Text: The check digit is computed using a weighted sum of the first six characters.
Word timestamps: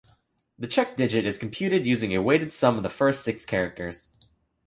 The 0.57 0.65
check 0.65 0.97
digit 0.97 1.27
is 1.27 1.37
computed 1.37 1.85
using 1.85 2.15
a 2.15 2.23
weighted 2.23 2.51
sum 2.51 2.75
of 2.75 2.81
the 2.81 2.89
first 2.89 3.23
six 3.23 3.45
characters. 3.45 4.09